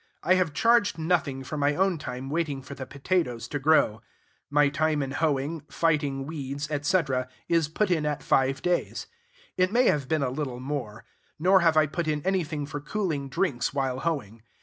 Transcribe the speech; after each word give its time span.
I 0.23 0.33
have 0.33 0.53
charged 0.55 0.97
nothing 0.97 1.43
for 1.43 1.57
my 1.57 1.75
own 1.75 1.99
time 1.99 2.31
waiting 2.31 2.63
for 2.63 2.73
the 2.73 2.87
potatoes 2.87 3.47
to 3.49 3.59
grow. 3.59 4.01
My 4.49 4.67
time 4.69 5.03
in 5.03 5.11
hoeing, 5.11 5.61
fighting 5.69 6.25
weeds, 6.25 6.71
etc., 6.71 7.29
is 7.47 7.67
put 7.67 7.91
in 7.91 8.03
at 8.03 8.23
five 8.23 8.63
days: 8.63 9.05
it 9.57 9.71
may 9.71 9.83
have 9.85 10.07
been 10.07 10.23
a 10.23 10.31
little 10.31 10.59
more. 10.59 11.05
Nor 11.37 11.59
have 11.59 11.77
I 11.77 11.85
put 11.85 12.07
in 12.07 12.23
anything 12.25 12.65
for 12.65 12.81
cooling 12.81 13.29
drinks 13.29 13.75
while 13.75 13.99
hoeing. 13.99 14.41